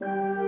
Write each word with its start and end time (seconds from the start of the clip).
o 0.00 0.39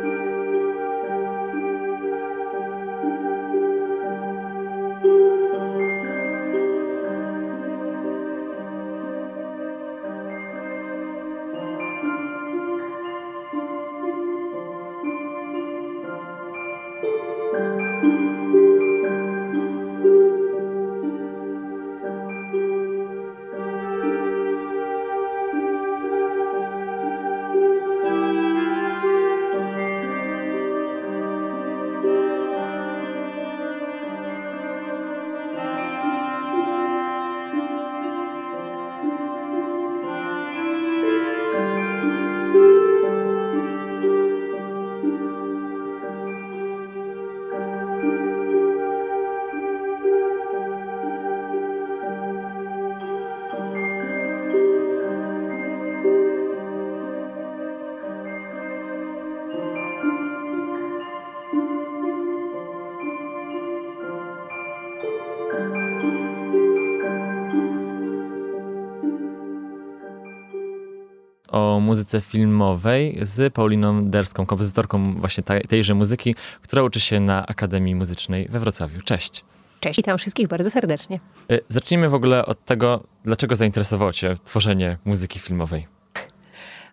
muzyce 72.03 72.21
filmowej 72.21 73.19
z 73.23 73.55
Pauliną 73.55 74.05
Derską, 74.05 74.47
kompozytorką 74.47 75.15
właśnie 75.15 75.45
tejże 75.69 75.95
muzyki, 75.95 76.35
która 76.63 76.83
uczy 76.83 77.01
się 77.01 77.21
na 77.21 77.47
Akademii 77.47 77.95
Muzycznej 77.95 78.49
we 78.51 78.61
Wrocławiu. 78.61 79.03
Cześć. 79.03 79.45
Cześć, 79.81 79.97
witam 79.97 80.19
wszystkich 80.19 80.49
bardzo 80.49 80.71
serdecznie. 80.71 81.21
Y, 81.53 81.61
zacznijmy 81.69 82.09
w 82.09 82.15
ogóle 82.15 82.47
od 82.47 82.65
tego, 82.65 83.03
dlaczego 83.25 83.57
zainteresowało 83.57 84.13
Cię 84.13 84.37
tworzenie 84.45 84.99
muzyki 85.05 85.39
filmowej. 85.39 85.87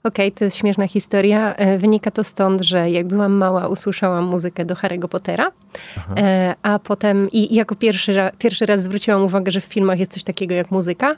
Okej, 0.04 0.28
okay, 0.28 0.38
to 0.38 0.44
jest 0.44 0.58
śmieszna 0.58 0.88
historia. 0.88 1.56
E, 1.56 1.78
wynika 1.78 2.12
to 2.12 2.24
stąd, 2.24 2.62
że 2.62 2.92
jak 2.92 3.08
byłam 3.08 3.34
mała, 3.34 3.68
usłyszałam 3.68 4.26
muzykę 4.26 4.66
do 4.66 4.76
Harry'ego 4.76 5.08
Pottera, 5.08 5.52
e, 6.18 6.56
a 6.62 6.80
potem 6.80 7.28
i 7.32 7.56
jako 7.56 7.76
pierwszy, 7.76 8.14
pierwszy 8.38 8.66
raz 8.66 8.84
zwróciłam 8.84 9.22
uwagę, 9.24 9.52
że 9.52 9.62
w 9.62 9.64
filmach 9.64 10.00
jest 10.00 10.14
coś 10.14 10.24
takiego 10.24 10.56
jak 10.56 10.72
muzyka, 10.72 11.16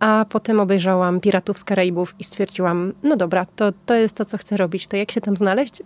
a 0.00 0.26
potem 0.28 0.60
obejrzałam 0.60 1.20
Piratów 1.20 1.58
z 1.58 1.64
Karaibów 1.64 2.14
i 2.18 2.24
stwierdziłam, 2.24 2.92
no 3.02 3.16
dobra, 3.16 3.46
to, 3.56 3.72
to 3.86 3.94
jest 3.94 4.14
to, 4.14 4.24
co 4.24 4.38
chcę 4.38 4.56
robić, 4.56 4.86
to 4.86 4.96
jak 4.96 5.12
się 5.12 5.20
tam 5.20 5.36
znaleźć? 5.36 5.82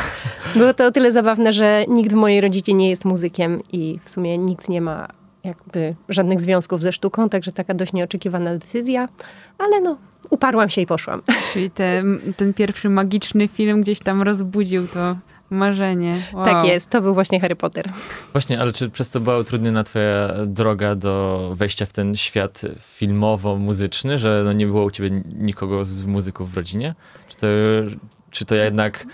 Było 0.56 0.74
to 0.74 0.86
o 0.86 0.92
tyle 0.92 1.12
zabawne, 1.12 1.52
że 1.52 1.84
nikt 1.88 2.12
w 2.12 2.16
mojej 2.16 2.40
rodzinie 2.40 2.74
nie 2.74 2.90
jest 2.90 3.04
muzykiem 3.04 3.62
i 3.72 3.98
w 4.04 4.08
sumie 4.08 4.38
nikt 4.38 4.68
nie 4.68 4.80
ma 4.80 5.08
jakby 5.44 5.94
żadnych 6.08 6.40
związków 6.40 6.82
ze 6.82 6.92
sztuką, 6.92 7.28
także 7.28 7.52
taka 7.52 7.74
dość 7.74 7.92
nieoczekiwana 7.92 8.52
decyzja, 8.52 9.08
ale 9.58 9.80
no, 9.80 9.96
uparłam 10.30 10.68
się 10.68 10.80
i 10.80 10.86
poszłam. 10.86 11.22
Czyli 11.52 11.70
te, 11.70 12.02
ten 12.36 12.54
pierwszy 12.54 12.88
magiczny 12.88 13.48
film 13.48 13.80
gdzieś 13.80 13.98
tam 13.98 14.22
rozbudził 14.22 14.86
to 14.86 15.16
marzenie. 15.50 16.22
Wow. 16.32 16.44
Tak 16.44 16.64
jest, 16.64 16.90
to 16.90 17.00
był 17.00 17.14
właśnie 17.14 17.40
Harry 17.40 17.56
Potter. 17.56 17.92
Właśnie, 18.32 18.60
ale 18.60 18.72
czy 18.72 18.90
przez 18.90 19.10
to 19.10 19.20
była 19.20 19.38
utrudniona 19.38 19.84
twoja 19.84 20.28
droga 20.46 20.94
do 20.94 21.52
wejścia 21.54 21.86
w 21.86 21.92
ten 21.92 22.16
świat 22.16 22.62
filmowo-muzyczny, 22.80 24.18
że 24.18 24.42
no 24.44 24.52
nie 24.52 24.66
było 24.66 24.84
u 24.84 24.90
ciebie 24.90 25.22
nikogo 25.38 25.84
z 25.84 26.04
muzyków 26.04 26.52
w 26.52 26.56
rodzinie? 26.56 26.94
Czy 27.28 27.36
to, 27.36 27.46
czy 28.30 28.44
to 28.44 28.54
jednak 28.54 29.06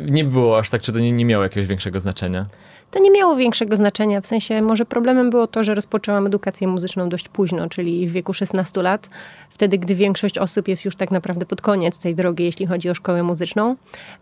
nie 0.00 0.24
było 0.24 0.58
aż 0.58 0.70
tak, 0.70 0.82
czy 0.82 0.92
to 0.92 0.98
nie, 0.98 1.12
nie 1.12 1.24
miało 1.24 1.44
jakiegoś 1.44 1.68
większego 1.68 2.00
znaczenia? 2.00 2.46
To 2.94 3.00
nie 3.00 3.10
miało 3.10 3.36
większego 3.36 3.76
znaczenia. 3.76 4.20
W 4.20 4.26
sensie 4.26 4.62
może 4.62 4.84
problemem 4.84 5.30
było 5.30 5.46
to, 5.46 5.64
że 5.64 5.74
rozpoczęłam 5.74 6.26
edukację 6.26 6.68
muzyczną 6.68 7.08
dość 7.08 7.28
późno, 7.28 7.68
czyli 7.68 8.08
w 8.08 8.12
wieku 8.12 8.32
16 8.32 8.82
lat, 8.82 9.08
wtedy 9.50 9.78
gdy 9.78 9.94
większość 9.94 10.38
osób 10.38 10.68
jest 10.68 10.84
już 10.84 10.96
tak 10.96 11.10
naprawdę 11.10 11.46
pod 11.46 11.60
koniec 11.60 11.98
tej 11.98 12.14
drogi, 12.14 12.44
jeśli 12.44 12.66
chodzi 12.66 12.90
o 12.90 12.94
szkołę 12.94 13.22
muzyczną. 13.22 13.76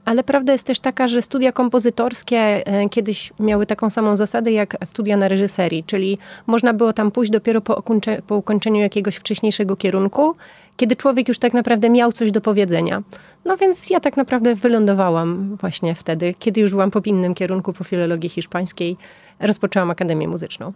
Ale 0.05 0.25
prawda 0.25 0.53
jest 0.53 0.65
też 0.65 0.81
taka, 0.81 1.09
że 1.09 1.23
studia 1.23 1.53
kompozytorskie 1.53 2.39
e, 2.39 2.89
kiedyś 2.89 3.33
miały 3.41 3.67
taką 3.67 3.91
samą 3.91 4.17
zasadę 4.17 4.53
jak 4.53 4.77
studia 4.85 5.17
na 5.17 5.29
reżyserii, 5.29 5.85
czyli 5.85 6.19
można 6.47 6.75
było 6.75 6.93
tam 6.93 7.11
pójść 7.11 7.33
dopiero 7.33 7.61
po, 7.61 7.83
po 8.27 8.37
ukończeniu 8.37 8.81
jakiegoś 8.81 9.17
wcześniejszego 9.17 9.77
kierunku 9.77 10.37
kiedy 10.77 10.97
człowiek 10.97 11.29
już 11.29 11.39
tak 11.39 11.55
naprawdę 11.55 11.91
miał 11.91 12.13
coś 12.13 12.31
do 12.31 12.41
powiedzenia. 12.41 13.03
No 13.45 13.57
więc 13.57 13.91
ja 13.91 14.01
tak 14.01 14.17
naprawdę 14.17 14.55
wylądowałam 14.55 15.57
właśnie 15.57 15.95
wtedy, 15.95 16.35
kiedy 16.39 16.61
już 16.61 16.71
byłam 16.71 16.91
po 16.91 17.01
innym 17.05 17.35
kierunku, 17.35 17.73
po 17.73 17.85
filologii 17.85 18.31
hiszpańskiej, 18.31 18.97
rozpoczęłam 19.41 19.91
Akademię 19.91 20.29
Muzyczną. 20.29 20.73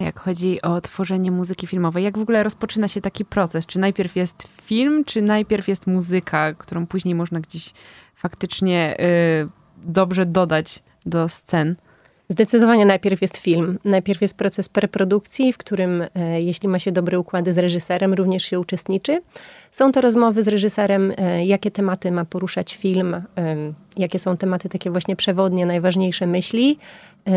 Jak 0.00 0.20
chodzi 0.20 0.62
o 0.62 0.80
tworzenie 0.80 1.30
muzyki 1.30 1.66
filmowej, 1.66 2.04
jak 2.04 2.18
w 2.18 2.22
ogóle 2.22 2.42
rozpoczyna 2.42 2.88
się 2.88 3.00
taki 3.00 3.24
proces? 3.24 3.66
Czy 3.66 3.78
najpierw 3.78 4.16
jest 4.16 4.48
film, 4.62 5.04
czy 5.04 5.22
najpierw 5.22 5.68
jest 5.68 5.86
muzyka, 5.86 6.54
którą 6.54 6.86
później 6.86 7.14
można 7.14 7.40
gdzieś 7.40 7.72
faktycznie 8.14 8.96
y, 9.00 9.48
dobrze 9.76 10.26
dodać 10.26 10.82
do 11.06 11.28
scen? 11.28 11.76
Zdecydowanie 12.30 12.86
najpierw 12.86 13.22
jest 13.22 13.36
film. 13.36 13.78
Najpierw 13.84 14.20
jest 14.22 14.36
proces 14.36 14.68
preprodukcji, 14.68 15.52
w 15.52 15.58
którym 15.58 16.04
e, 16.14 16.42
jeśli 16.42 16.68
ma 16.68 16.78
się 16.78 16.92
dobre 16.92 17.18
układy 17.18 17.52
z 17.52 17.58
reżyserem, 17.58 18.14
również 18.14 18.44
się 18.44 18.60
uczestniczy. 18.60 19.22
Są 19.72 19.92
to 19.92 20.00
rozmowy 20.00 20.42
z 20.42 20.48
reżyserem, 20.48 21.12
e, 21.16 21.46
jakie 21.46 21.70
tematy 21.70 22.10
ma 22.10 22.24
poruszać 22.24 22.76
film, 22.76 23.14
e, 23.14 23.22
jakie 23.96 24.18
są 24.18 24.36
tematy 24.36 24.68
takie 24.68 24.90
właśnie 24.90 25.16
przewodnie, 25.16 25.66
najważniejsze 25.66 26.26
myśli. 26.26 26.78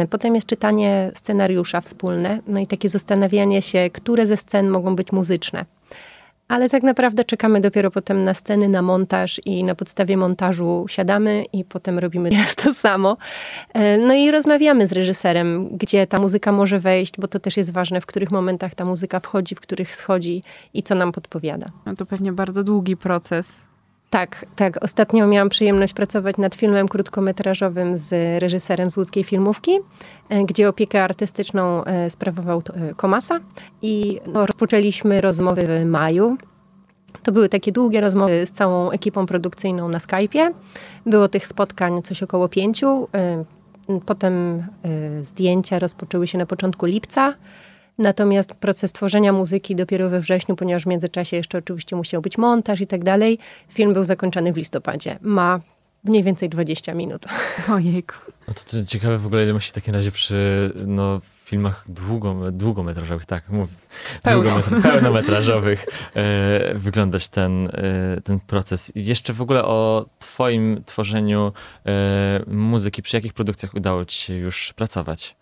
Potem 0.10 0.36
jest 0.36 0.48
czytanie 0.48 1.12
scenariusza 1.16 1.82
wspólne, 1.82 2.40
no 2.48 2.60
i 2.60 2.68
takie 2.68 2.90
zastanawianie 2.90 3.62
się, 3.62 3.90
które 3.94 4.26
ze 4.26 4.38
scen 4.38 4.70
mogą 4.70 4.96
być 4.96 5.12
muzyczne 5.12 5.66
ale 6.54 6.70
tak 6.70 6.84
naprawdę 6.84 7.24
czekamy 7.24 7.62
dopiero 7.62 7.92
potem 7.92 8.24
na 8.24 8.34
sceny, 8.34 8.70
na 8.70 8.82
montaż 8.82 9.42
i 9.46 9.64
na 9.64 9.76
podstawie 9.76 10.18
montażu 10.18 10.86
siadamy 10.88 11.46
i 11.54 11.66
potem 11.66 12.00
robimy 12.00 12.30
teraz 12.30 12.56
to 12.64 12.74
samo. 12.74 13.18
E, 13.74 13.98
no 13.98 14.14
i 14.14 14.32
rozmawiamy 14.32 14.88
z 14.88 14.92
reżyserem, 14.92 15.78
gdzie 15.78 16.08
ta 16.08 16.20
muzyka 16.20 16.52
może 16.52 16.80
wejść, 16.80 17.14
bo 17.18 17.28
to 17.28 17.40
też 17.40 17.58
jest 17.58 17.72
ważne, 17.72 18.02
w 18.02 18.06
których 18.06 18.32
momentach 18.32 18.76
ta 18.76 18.86
muzyka 18.86 19.20
wchodzi, 19.20 19.56
w 19.56 19.60
których 19.60 19.96
schodzi 19.96 20.44
i 20.74 20.84
co 20.84 20.96
nam 20.96 21.12
podpowiada. 21.12 21.68
No 21.86 21.96
to 21.96 22.06
pewnie 22.06 22.32
bardzo 22.32 22.64
długi 22.64 22.98
proces. 22.98 23.48
Tak, 24.14 24.46
tak. 24.56 24.84
Ostatnio 24.84 25.28
miałam 25.28 25.50
przyjemność 25.50 25.94
pracować 25.94 26.38
nad 26.38 26.56
filmem 26.56 26.88
krótkometrażowym 26.88 27.98
z 27.98 28.42
reżyserem 28.42 28.90
z 28.90 28.98
łódzkiej 28.98 29.24
filmówki, 29.24 29.72
e, 30.30 30.44
gdzie 30.44 30.70
opiekę 30.70 31.04
artystyczną 31.04 31.84
e, 31.84 32.10
sprawował 32.10 32.62
e, 32.74 32.94
Komasa 32.96 33.40
i 33.82 34.20
no, 34.28 34.46
rozpoczęliśmy 34.46 35.22
rozmowy 35.22 35.68
w 35.68 35.86
maju. 35.86 36.38
To 37.24 37.32
były 37.32 37.50
takie 37.50 37.72
długie 37.72 38.02
rozmowy 38.02 38.46
z 38.46 38.52
całą 38.52 38.92
ekipą 38.92 39.26
produkcyjną 39.26 39.90
na 39.90 39.98
Skype'ie. 39.98 40.52
Było 41.06 41.28
tych 41.28 41.46
spotkań 41.46 42.02
coś 42.02 42.24
około 42.24 42.50
pięciu. 42.50 43.08
Potem 44.06 44.64
zdjęcia 45.22 45.80
rozpoczęły 45.80 46.28
się 46.28 46.38
na 46.38 46.46
początku 46.46 46.86
lipca. 46.86 47.34
Natomiast 47.98 48.54
proces 48.54 48.92
tworzenia 48.92 49.34
muzyki 49.34 49.76
dopiero 49.76 50.10
we 50.10 50.20
wrześniu, 50.20 50.56
ponieważ 50.56 50.84
w 50.84 50.88
międzyczasie 50.88 51.38
jeszcze 51.38 51.58
oczywiście 51.58 51.96
musiał 51.96 52.22
być 52.22 52.38
montaż 52.38 52.82
i 52.82 52.88
tak 52.88 53.04
dalej. 53.04 53.40
Film 53.70 53.94
był 53.94 54.06
zakończony 54.06 54.54
w 54.54 54.58
listopadzie. 54.58 55.20
Ma 55.22 55.60
mniej 56.04 56.24
więcej 56.24 56.50
20 56.50 56.94
minut. 56.94 57.26
Ojejku. 57.76 58.16
No 58.48 58.54
to, 58.54 58.84
ciekawe 58.84 59.18
w 59.18 59.26
ogóle, 59.26 59.44
ile 59.44 59.54
musi 59.54 59.70
w 59.70 59.74
takim 59.74 59.94
razie 59.94 60.12
przy 60.12 60.72
no, 60.88 61.22
filmach 61.46 61.86
długo, 61.90 62.52
długometrażowych, 62.52 63.26
tak, 63.26 63.50
mówię, 63.50 63.74
pełnometrażowych 64.84 65.86
e, 66.16 66.74
wyglądać 66.76 67.28
ten, 67.28 67.68
e, 67.68 68.22
ten 68.24 68.40
proces. 68.40 68.92
Jeszcze 68.96 69.34
w 69.34 69.42
ogóle 69.42 69.64
o 69.66 70.06
twoim 70.20 70.84
tworzeniu 70.86 71.54
e, 71.86 72.44
muzyki, 72.48 73.02
przy 73.02 73.18
jakich 73.18 73.34
produkcjach 73.34 73.74
udało 73.74 74.06
ci 74.06 74.22
się 74.22 74.34
już 74.34 74.74
pracować? 74.74 75.36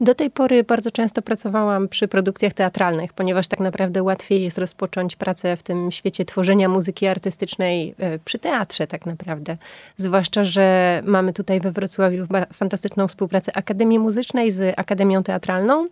Do 0.00 0.14
tej 0.14 0.30
pory 0.30 0.64
bardzo 0.64 0.90
często 0.90 1.22
pracowałam 1.22 1.88
przy 1.88 2.08
produkcjach 2.08 2.52
teatralnych, 2.52 3.12
ponieważ 3.12 3.48
tak 3.48 3.60
naprawdę 3.60 4.02
łatwiej 4.02 4.42
jest 4.42 4.58
rozpocząć 4.58 5.16
pracę 5.16 5.56
w 5.56 5.62
tym 5.62 5.90
świecie 5.90 6.24
tworzenia 6.24 6.68
muzyki 6.68 7.06
artystycznej 7.06 7.94
e, 7.98 8.18
przy 8.18 8.38
teatrze 8.38 8.86
tak 8.86 9.06
naprawdę. 9.06 9.56
Zwłaszcza, 9.96 10.44
że 10.44 11.02
mamy 11.06 11.32
tutaj 11.32 11.60
we 11.60 11.72
Wrocławiu 11.72 12.26
fantastyczną 12.52 13.08
współpracę 13.08 13.56
Akademii 13.56 13.98
Muzycznej 13.98 14.50
z 14.50 14.74
Akademią 14.78 15.22
Teatralną, 15.22 15.86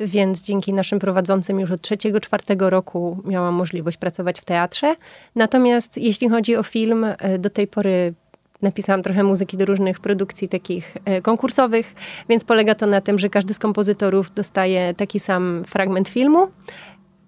więc 0.00 0.42
dzięki 0.42 0.72
naszym 0.72 0.98
prowadzącym 0.98 1.60
już 1.60 1.70
od 1.70 1.80
trzeciego, 1.80 2.20
czwartego 2.20 2.70
roku 2.70 3.18
miałam 3.24 3.54
możliwość 3.54 3.96
pracować 3.96 4.40
w 4.40 4.44
teatrze. 4.44 4.96
Natomiast 5.36 5.96
jeśli 5.96 6.28
chodzi 6.28 6.56
o 6.56 6.62
film, 6.62 7.04
e, 7.04 7.38
do 7.38 7.50
tej 7.50 7.66
pory 7.66 8.14
napisałam 8.62 9.02
trochę 9.02 9.22
muzyki 9.24 9.56
do 9.56 9.64
różnych 9.64 10.00
produkcji 10.00 10.48
takich 10.48 10.96
e, 11.04 11.22
konkursowych, 11.22 11.94
więc 12.28 12.44
polega 12.44 12.74
to 12.74 12.86
na 12.86 13.00
tym, 13.00 13.18
że 13.18 13.28
każdy 13.28 13.54
z 13.54 13.58
kompozytorów 13.58 14.34
dostaje 14.34 14.94
taki 14.94 15.20
sam 15.20 15.62
fragment 15.66 16.08
filmu 16.08 16.48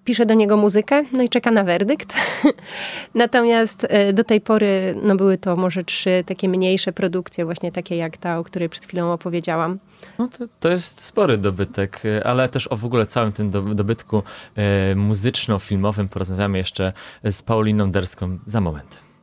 pisze 0.04 0.26
do 0.26 0.34
niego 0.34 0.56
muzykę, 0.56 1.02
no 1.12 1.22
i 1.22 1.28
czeka 1.28 1.50
na 1.50 1.64
werdykt. 1.64 2.14
Natomiast 3.14 3.86
e, 3.90 4.12
do 4.12 4.24
tej 4.24 4.40
pory 4.40 4.94
no 5.02 5.16
były 5.16 5.38
to 5.38 5.56
może 5.56 5.84
trzy 5.84 6.24
takie 6.26 6.48
mniejsze 6.48 6.92
produkcje, 6.92 7.44
właśnie 7.44 7.72
takie 7.72 7.96
jak 7.96 8.16
ta, 8.16 8.38
o 8.38 8.44
której 8.44 8.68
przed 8.68 8.84
chwilą 8.84 9.12
opowiedziałam. 9.12 9.78
No 10.18 10.28
to, 10.28 10.44
to 10.60 10.68
jest 10.68 11.04
spory 11.04 11.38
dobytek, 11.38 12.02
e, 12.04 12.26
ale 12.26 12.48
też 12.48 12.66
o 12.72 12.76
w 12.76 12.84
ogóle 12.84 13.06
całym 13.06 13.32
tym 13.32 13.50
dobytku 13.74 14.22
muzyczno-filmowym 14.96 16.08
porozmawiamy 16.08 16.58
jeszcze 16.58 16.92
z 17.24 17.42
Pauliną 17.42 17.90
Derską 17.90 18.38
za 18.46 18.60
moment. 18.60 19.13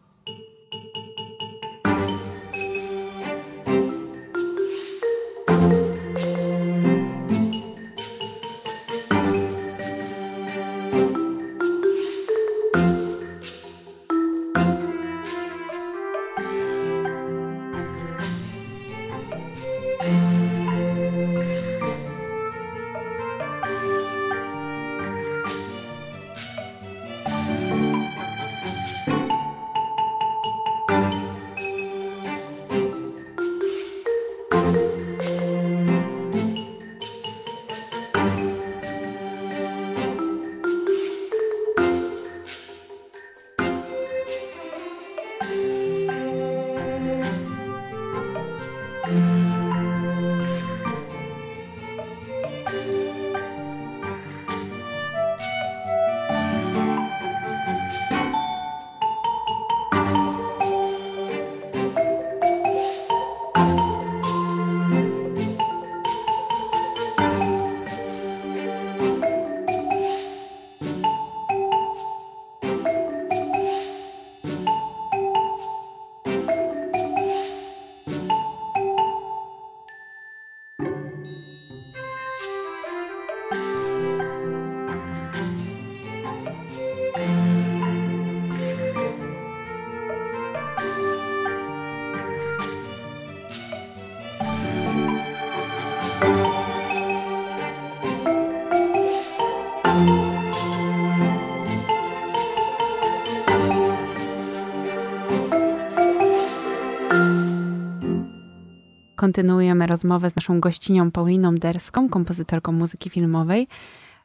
Kontynuujemy 109.21 109.87
rozmowę 109.87 110.29
z 110.29 110.35
naszą 110.35 110.59
gościnią 110.59 111.11
Pauliną 111.11 111.55
Derską, 111.55 112.09
kompozytorką 112.09 112.71
muzyki 112.71 113.09
filmowej. 113.09 113.67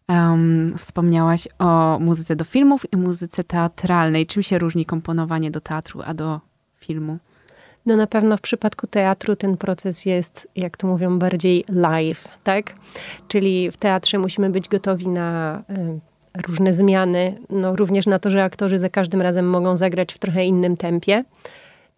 Um, 0.09 0.75
wspomniałaś 0.79 1.49
o 1.59 1.99
muzyce 2.01 2.37
do 2.37 2.45
filmów 2.45 2.93
i 2.93 2.97
muzyce 2.97 3.45
teatralnej. 3.45 4.27
Czym 4.27 4.43
się 4.43 4.59
różni 4.59 4.87
komponowanie 4.87 5.51
do 5.51 5.61
teatru, 5.61 6.01
a 6.05 6.15
do 6.15 6.41
filmu? 6.77 7.19
No 7.87 7.97
na 7.97 8.07
pewno 8.07 8.37
w 8.37 8.41
przypadku 8.41 8.87
teatru 8.87 9.37
ten 9.37 9.57
proces 9.57 10.07
jest, 10.07 10.49
jak 10.57 10.77
to 10.77 10.87
mówią, 10.87 11.19
bardziej 11.19 11.65
live, 11.69 12.29
tak? 12.45 12.75
Czyli 13.29 13.71
w 13.71 13.77
teatrze 13.77 14.19
musimy 14.19 14.51
być 14.51 14.69
gotowi 14.69 15.09
na 15.09 15.63
y, 16.39 16.43
różne 16.49 16.73
zmiany, 16.73 17.39
no 17.51 17.77
również 17.77 18.07
na 18.07 18.19
to, 18.19 18.31
że 18.31 18.45
aktorzy 18.45 18.79
za 18.79 18.89
każdym 18.89 19.23
razem 19.23 19.51
mogą 19.51 19.77
zagrać 19.77 20.15
w 20.15 20.19
trochę 20.19 20.45
innym 20.45 20.77
tempie. 20.77 21.25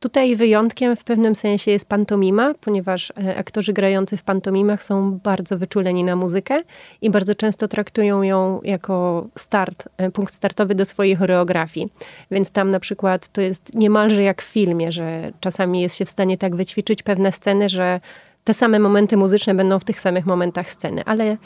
Tutaj 0.00 0.36
wyjątkiem 0.36 0.96
w 0.96 1.04
pewnym 1.04 1.34
sensie 1.34 1.70
jest 1.70 1.88
pantomima, 1.88 2.54
ponieważ 2.60 3.10
e, 3.10 3.36
aktorzy 3.36 3.72
grający 3.72 4.16
w 4.16 4.22
pantomimach 4.22 4.82
są 4.82 5.18
bardzo 5.18 5.58
wyczuleni 5.58 6.04
na 6.04 6.16
muzykę 6.16 6.58
i 7.02 7.10
bardzo 7.10 7.34
często 7.34 7.68
traktują 7.68 8.22
ją 8.22 8.60
jako 8.64 9.26
start, 9.38 9.88
e, 9.96 10.10
punkt 10.10 10.34
startowy 10.34 10.74
do 10.74 10.84
swojej 10.84 11.16
choreografii. 11.16 11.88
Więc 12.30 12.50
tam 12.50 12.68
na 12.68 12.80
przykład 12.80 13.28
to 13.28 13.40
jest 13.40 13.74
niemalże 13.74 14.22
jak 14.22 14.42
w 14.42 14.46
filmie, 14.46 14.92
że 14.92 15.32
czasami 15.40 15.80
jest 15.80 15.96
się 15.96 16.04
w 16.04 16.10
stanie 16.10 16.38
tak 16.38 16.56
wyćwiczyć 16.56 17.02
pewne 17.02 17.32
sceny, 17.32 17.68
że 17.68 18.00
te 18.44 18.54
same 18.54 18.78
momenty 18.78 19.16
muzyczne 19.16 19.54
będą 19.54 19.78
w 19.78 19.84
tych 19.84 20.00
samych 20.00 20.26
momentach 20.26 20.70
sceny, 20.70 21.02
ale 21.04 21.36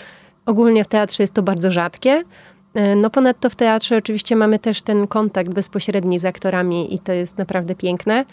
ogólnie 0.46 0.84
w 0.84 0.88
teatrze 0.88 1.22
jest 1.22 1.34
to 1.34 1.42
bardzo 1.42 1.70
rzadkie. 1.70 2.22
E, 2.74 2.96
no 2.96 3.10
ponadto 3.10 3.50
w 3.50 3.56
teatrze 3.56 3.96
oczywiście 3.96 4.36
mamy 4.36 4.58
też 4.58 4.82
ten 4.82 5.06
kontakt 5.06 5.54
bezpośredni 5.54 6.18
z 6.18 6.24
aktorami 6.24 6.94
i 6.94 6.98
to 6.98 7.12
jest 7.12 7.38
naprawdę 7.38 7.74
piękne. 7.74 8.24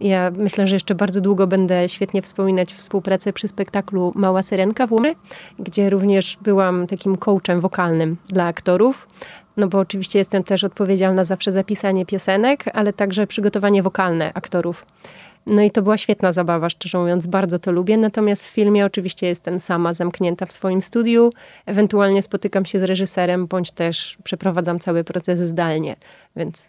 Ja 0.00 0.30
myślę, 0.36 0.66
że 0.66 0.76
jeszcze 0.76 0.94
bardzo 0.94 1.20
długo 1.20 1.46
będę 1.46 1.88
świetnie 1.88 2.22
wspominać 2.22 2.74
współpracę 2.74 3.32
przy 3.32 3.48
spektaklu 3.48 4.12
Mała 4.14 4.42
Syrenka 4.42 4.86
w 4.86 4.92
Łomy, 4.92 5.14
gdzie 5.58 5.90
również 5.90 6.38
byłam 6.42 6.86
takim 6.86 7.16
coachem 7.16 7.60
wokalnym 7.60 8.16
dla 8.28 8.44
aktorów. 8.44 9.08
No 9.56 9.68
bo 9.68 9.78
oczywiście 9.78 10.18
jestem 10.18 10.44
też 10.44 10.64
odpowiedzialna 10.64 11.24
zawsze 11.24 11.52
za 11.52 11.64
pisanie 11.64 12.06
piosenek, 12.06 12.64
ale 12.74 12.92
także 12.92 13.26
przygotowanie 13.26 13.82
wokalne 13.82 14.32
aktorów. 14.34 14.86
No 15.46 15.62
i 15.62 15.70
to 15.70 15.82
była 15.82 15.96
świetna 15.96 16.32
zabawa, 16.32 16.70
szczerze 16.70 16.98
mówiąc, 16.98 17.26
bardzo 17.26 17.58
to 17.58 17.72
lubię. 17.72 17.96
Natomiast 17.96 18.44
w 18.44 18.50
filmie 18.50 18.86
oczywiście 18.86 19.26
jestem 19.26 19.58
sama 19.58 19.94
zamknięta 19.94 20.46
w 20.46 20.52
swoim 20.52 20.82
studiu, 20.82 21.32
ewentualnie 21.66 22.22
spotykam 22.22 22.64
się 22.64 22.80
z 22.80 22.82
reżyserem, 22.82 23.46
bądź 23.46 23.70
też 23.70 24.18
przeprowadzam 24.24 24.78
cały 24.78 25.04
proces 25.04 25.38
zdalnie, 25.38 25.96
więc 26.36 26.68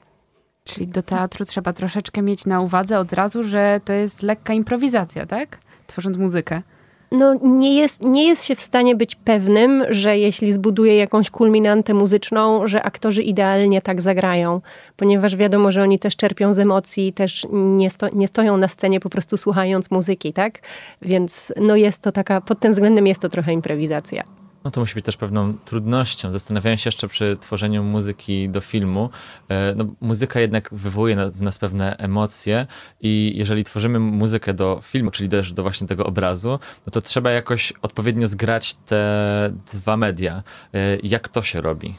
Czyli 0.63 0.87
do 0.87 1.01
teatru 1.01 1.45
trzeba 1.45 1.73
troszeczkę 1.73 2.21
mieć 2.21 2.45
na 2.45 2.61
uwadze 2.61 2.99
od 2.99 3.13
razu, 3.13 3.43
że 3.43 3.81
to 3.85 3.93
jest 3.93 4.21
lekka 4.21 4.53
improwizacja, 4.53 5.25
tak? 5.25 5.59
Tworząc 5.87 6.17
muzykę 6.17 6.61
no, 7.11 7.33
nie, 7.43 7.75
jest, 7.75 8.01
nie 8.01 8.27
jest 8.27 8.43
się 8.43 8.55
w 8.55 8.59
stanie 8.59 8.95
być 8.95 9.15
pewnym, 9.15 9.83
że 9.89 10.17
jeśli 10.17 10.51
zbuduje 10.51 10.95
jakąś 10.95 11.29
kulminantę 11.29 11.93
muzyczną, 11.93 12.67
że 12.67 12.83
aktorzy 12.83 13.23
idealnie 13.23 13.81
tak 13.81 14.01
zagrają, 14.01 14.61
ponieważ 14.97 15.35
wiadomo, 15.35 15.71
że 15.71 15.83
oni 15.83 15.99
też 15.99 16.15
czerpią 16.15 16.53
z 16.53 16.59
emocji, 16.59 17.13
też 17.13 17.47
nie, 17.51 17.89
sto, 17.89 18.07
nie 18.13 18.27
stoją 18.27 18.57
na 18.57 18.67
scenie 18.67 18.99
po 18.99 19.09
prostu 19.09 19.37
słuchając 19.37 19.91
muzyki, 19.91 20.33
tak? 20.33 20.59
Więc 21.01 21.53
no 21.61 21.75
jest 21.75 22.01
to 22.01 22.11
taka, 22.11 22.41
pod 22.41 22.59
tym 22.59 22.71
względem 22.71 23.07
jest 23.07 23.21
to 23.21 23.29
trochę 23.29 23.53
improwizacja. 23.53 24.38
No 24.63 24.71
to 24.71 24.81
musi 24.81 24.95
być 24.95 25.05
też 25.05 25.17
pewną 25.17 25.53
trudnością. 25.65 26.31
Zastanawiałem 26.31 26.77
się 26.77 26.87
jeszcze 26.87 27.07
przy 27.07 27.37
tworzeniu 27.37 27.83
muzyki 27.83 28.49
do 28.49 28.61
filmu. 28.61 29.09
E, 29.49 29.75
no, 29.75 29.85
muzyka 30.01 30.39
jednak 30.39 30.69
wywołuje 30.71 31.29
w 31.29 31.41
nas 31.41 31.57
pewne 31.57 31.97
emocje 31.97 32.67
i 33.01 33.33
jeżeli 33.35 33.63
tworzymy 33.63 33.99
muzykę 33.99 34.53
do 34.53 34.79
filmu, 34.83 35.11
czyli 35.11 35.29
też 35.29 35.53
do 35.53 35.63
właśnie 35.63 35.87
tego 35.87 36.05
obrazu, 36.05 36.59
no 36.85 36.91
to 36.91 37.01
trzeba 37.01 37.31
jakoś 37.31 37.73
odpowiednio 37.81 38.27
zgrać 38.27 38.73
te 38.73 39.53
dwa 39.73 39.97
media. 39.97 40.43
E, 40.73 40.97
jak 41.03 41.27
to 41.27 41.41
się 41.41 41.61
robi? 41.61 41.95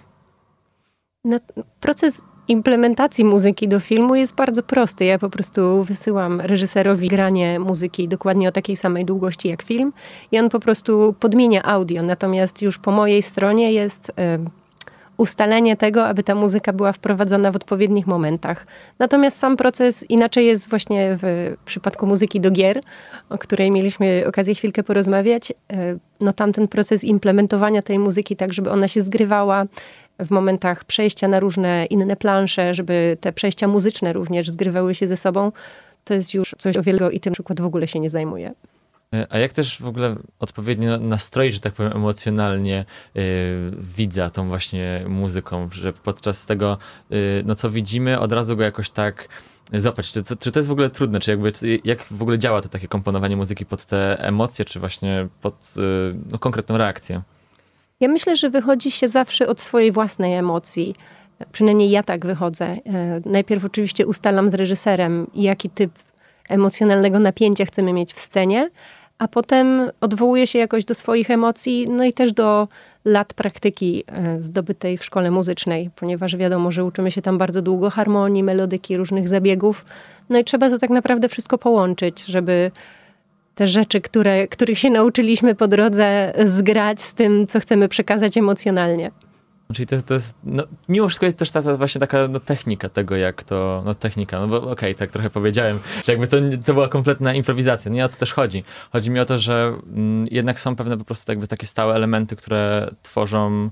No, 1.25 1.38
proces 1.81 2.23
implementacji 2.50 3.25
muzyki 3.25 3.69
do 3.69 3.80
filmu 3.80 4.14
jest 4.14 4.35
bardzo 4.35 4.62
prosty. 4.62 5.04
Ja 5.04 5.19
po 5.19 5.30
prostu 5.30 5.85
wysyłam 5.85 6.40
reżyserowi 6.40 7.09
granie 7.09 7.59
muzyki 7.61 8.09
dokładnie 8.09 8.49
o 8.49 8.52
takiej 8.52 8.76
samej 8.76 9.04
długości 9.04 9.49
jak 9.49 9.62
film 9.62 9.92
i 10.33 10.38
on 10.38 10.49
po 10.49 10.61
prostu 10.61 11.14
podmienia 11.21 11.62
audio. 11.62 12.02
Natomiast 12.02 12.62
już 12.62 12.78
po 12.78 12.90
mojej 12.90 13.23
stronie 13.23 13.73
jest 13.73 14.09
y, 14.09 14.12
ustalenie 15.16 15.76
tego, 15.76 16.07
aby 16.07 16.23
ta 16.23 16.35
muzyka 16.35 16.73
była 16.73 16.92
wprowadzona 16.92 17.52
w 17.52 17.57
odpowiednich 17.57 18.07
momentach. 18.07 18.66
Natomiast 18.99 19.38
sam 19.38 19.57
proces 19.57 20.11
inaczej 20.11 20.47
jest 20.47 20.71
właśnie 20.71 21.19
w 21.23 21.54
przypadku 21.64 22.07
muzyki 22.07 22.40
do 22.40 22.50
gier, 22.50 22.80
o 23.28 23.38
której 23.38 23.71
mieliśmy 23.71 24.25
okazję 24.26 24.54
chwilkę 24.54 24.83
porozmawiać. 24.83 25.52
E, 25.73 25.97
no 26.21 26.33
tamten 26.33 26.69
proces 26.69 27.04
implementowania 27.04 27.83
tej 27.83 27.99
muzyki 27.99 28.37
tak, 28.37 28.52
żeby 28.52 28.71
ona 28.71 28.88
się 28.88 29.02
zgrywała 29.02 29.66
w 30.25 30.31
momentach 30.31 30.85
przejścia 30.85 31.29
na 31.29 31.41
różne 31.41 31.87
inne 31.87 32.17
plansze, 32.17 32.75
żeby 32.75 33.17
te 33.21 33.33
przejścia 33.33 33.69
muzyczne 33.69 34.12
również 34.12 34.50
zgrywały 34.50 34.95
się 34.95 35.09
ze 35.09 35.17
sobą, 35.17 35.53
to 36.05 36.15
jest 36.15 36.35
już 36.35 36.55
coś 36.59 36.77
o 36.77 36.83
wielkiego 36.83 37.11
i 37.11 37.21
tym 37.21 37.33
przykład 37.33 37.61
w 37.61 37.65
ogóle 37.65 37.89
się 37.89 38.00
nie 38.00 38.11
zajmuje. 38.11 38.53
A 39.31 39.39
jak 39.39 39.53
też 39.53 39.79
w 39.79 39.87
ogóle 39.87 40.17
odpowiednio 40.39 40.99
nastroić, 40.99 41.55
że 41.55 41.61
tak 41.61 41.73
powiem, 41.73 41.93
emocjonalnie 41.93 42.85
yy, 43.15 43.23
widza 43.97 44.31
tą 44.31 44.49
właśnie 44.49 45.05
muzyką, 45.09 45.69
że 45.73 45.93
podczas 45.93 46.47
tego, 46.47 46.79
yy, 47.11 47.43
no 47.47 47.55
co 47.55 47.71
widzimy, 47.71 48.21
od 48.21 48.33
razu 48.33 48.57
go 48.57 48.62
jakoś 48.62 48.91
tak 48.91 49.29
złapać. 49.73 50.12
Czy 50.12 50.23
to, 50.23 50.37
czy 50.37 50.53
to 50.53 50.59
jest 50.59 50.69
w 50.69 50.73
ogóle 50.73 50.91
trudne? 50.91 51.21
Czy 51.21 51.31
jakby, 51.31 51.53
jak 51.85 52.03
w 52.11 52.23
ogóle 52.23 52.39
działa 52.39 52.61
to 52.61 52.69
takie 52.69 52.89
komponowanie 52.89 53.37
muzyki 53.37 53.67
pod 53.67 53.87
te 53.87 54.19
emocje, 54.19 54.65
czy 54.65 54.81
właśnie 54.81 55.29
pod 55.41 55.75
yy, 55.77 56.17
no, 56.33 56.39
konkretną 56.39 56.79
reakcję? 56.79 57.23
Ja 58.00 58.09
myślę, 58.09 58.37
że 58.37 58.50
wychodzi 58.50 58.90
się 58.90 59.09
zawsze 59.09 59.49
od 59.49 59.61
swojej 59.61 59.92
własnej 59.92 60.35
emocji. 60.35 60.95
Przynajmniej 61.52 61.90
ja 61.90 62.02
tak 62.02 62.26
wychodzę. 62.26 62.76
Najpierw 63.25 63.64
oczywiście 63.64 64.07
ustalam 64.07 64.50
z 64.50 64.54
reżyserem, 64.54 65.26
jaki 65.35 65.71
typ 65.71 65.90
emocjonalnego 66.49 67.19
napięcia 67.19 67.64
chcemy 67.66 67.92
mieć 67.92 68.12
w 68.12 68.21
scenie, 68.21 68.71
a 69.19 69.28
potem 69.28 69.90
odwołuje 70.00 70.47
się 70.47 70.59
jakoś 70.59 70.85
do 70.85 70.95
swoich 70.95 71.30
emocji, 71.30 71.88
no 71.88 72.04
i 72.04 72.12
też 72.12 72.33
do 72.33 72.69
lat 73.04 73.35
praktyki 73.35 74.04
e, 74.07 74.40
zdobytej 74.40 74.99
w 74.99 75.04
szkole 75.04 75.30
muzycznej, 75.30 75.90
ponieważ 75.97 76.37
wiadomo, 76.37 76.71
że 76.71 76.85
uczymy 76.85 77.11
się 77.11 77.23
tam 77.23 77.38
bardzo 77.38 77.62
długo 77.62 77.90
harmonii, 77.90 78.42
melodyki, 78.42 78.97
różnych 78.97 79.28
zabiegów. 79.28 79.85
No 80.30 80.38
i 80.38 80.45
trzeba 80.45 80.71
to 80.71 80.78
tak 80.78 80.90
naprawdę 80.90 81.28
wszystko 81.28 81.59
połączyć, 81.59 82.25
żeby 82.25 82.71
te 83.54 83.66
rzeczy, 83.66 84.00
które, 84.00 84.49
których 84.49 84.78
się 84.78 84.90
nauczyliśmy 84.90 85.54
po 85.54 85.69
drodze, 85.69 86.33
zgrać 86.45 87.02
z 87.02 87.14
tym, 87.14 87.47
co 87.47 87.61
chcemy 87.61 87.88
przekazać 87.88 88.38
emocjonalnie. 88.38 89.11
Czyli 89.75 89.87
to, 89.87 90.02
to 90.02 90.14
jest, 90.14 90.35
no, 90.45 90.64
mimo 90.88 91.09
wszystko 91.09 91.26
jest 91.26 91.38
też 91.38 91.50
ta, 91.50 91.62
ta 91.62 91.76
właśnie 91.76 91.99
taka 91.99 92.28
no, 92.28 92.40
technika 92.40 92.88
tego, 92.88 93.16
jak 93.16 93.42
to, 93.42 93.83
no 93.87 93.95
technika, 93.95 94.40
no 94.40 94.49
bo 94.49 94.57
okej, 94.57 94.73
okay, 94.73 94.95
tak 94.95 95.11
trochę 95.11 95.30
powiedziałem, 95.30 95.78
że 96.04 96.12
jakby 96.12 96.26
to, 96.26 96.37
to 96.66 96.75
była 96.75 96.88
kompletna 96.88 97.35
improwizacja, 97.35 97.90
nie 97.90 98.04
o 98.04 98.09
to 98.09 98.16
też 98.16 98.33
chodzi. 98.33 98.64
Chodzi 98.92 99.11
mi 99.11 99.21
o 99.21 99.25
to, 99.25 99.38
że 99.38 99.75
mm, 99.97 100.25
jednak 100.30 100.61
są 100.61 100.76
pewne 100.76 100.99
po 100.99 101.04
prostu 101.04 101.33
jakby 101.33 101.47
takie 101.47 101.66
stałe 101.66 101.95
elementy, 101.95 102.37
które 102.37 102.90
tworzą 103.02 103.71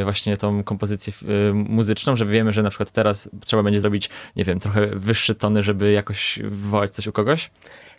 y, 0.00 0.04
właśnie 0.04 0.36
tą 0.36 0.64
kompozycję 0.64 1.12
y, 1.50 1.54
muzyczną, 1.54 2.16
że 2.16 2.26
wiemy, 2.26 2.52
że 2.52 2.62
na 2.62 2.70
przykład 2.70 2.90
teraz 2.90 3.30
trzeba 3.44 3.62
będzie 3.62 3.80
zrobić, 3.80 4.10
nie 4.36 4.44
wiem, 4.44 4.60
trochę 4.60 4.86
wyższe 4.86 5.34
tony, 5.34 5.62
żeby 5.62 5.92
jakoś 5.92 6.38
wywołać 6.42 6.90
coś 6.90 7.06
u 7.06 7.12
kogoś. 7.12 7.50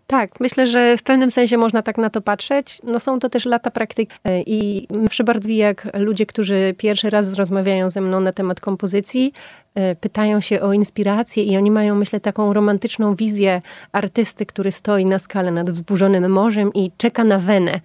Tak, 0.10 0.39
myślę, 0.39 0.68
że 0.68 0.98
w 0.98 1.04
pewnym 1.04 1.32
sensie 1.32 1.58
można 1.58 1.82
tak 1.82 1.98
na 1.98 2.10
to 2.10 2.22
patrzeć. 2.22 2.82
No 2.84 3.00
są 3.00 3.20
to 3.20 3.30
też 3.30 3.46
lata 3.46 3.72
praktyk 3.72 4.10
e, 4.24 4.42
i 4.42 4.88
zawsze 5.04 5.24
bardzo 5.24 5.50
jak 5.50 5.88
ludzie, 5.94 6.25
którzy 6.25 6.75
pierwszy 6.78 7.10
raz 7.10 7.34
rozmawiają 7.34 7.89
ze 7.89 8.01
mną 8.01 8.20
na 8.20 8.32
temat 8.32 8.60
kompozycji, 8.60 9.34
e, 9.75 9.96
pytają 9.96 10.42
się 10.42 10.62
o 10.62 10.74
inspirację 10.74 11.44
i 11.44 11.58
oni 11.58 11.72
mają, 11.72 11.96
myślę, 11.96 12.20
taką 12.20 12.54
romantyczną 12.54 13.16
wizję 13.16 13.62
artysty, 13.92 14.46
który 14.46 14.72
stoi 14.72 15.06
na 15.06 15.20
skale 15.20 15.51
nad 15.51 15.72
wzburzonym 15.72 16.32
morzem 16.32 16.74
i 16.74 16.92
czeka 16.98 17.24
na 17.24 17.39
wenę 17.39 17.80